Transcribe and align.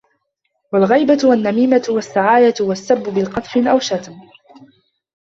الْغِيبَةُ 0.73 1.17
وَالنَّمِيمَةُ 1.23 1.81
وَالسِّعَايَةُ 1.89 2.53
وَالسَّبُّ 2.61 3.03
بِقَذْفٍ 3.03 3.57
أَوْ 3.67 3.79
شَتْمٍ 3.79 4.19